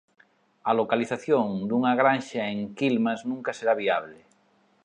[0.69, 4.19] "A localización dunha granxa en Quilmas nunca será viable".